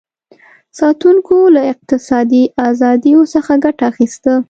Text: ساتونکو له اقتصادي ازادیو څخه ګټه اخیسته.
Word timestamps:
ساتونکو 0.79 1.35
له 1.55 1.61
اقتصادي 1.73 2.43
ازادیو 2.69 3.19
څخه 3.33 3.53
ګټه 3.63 3.83
اخیسته. 3.91 4.33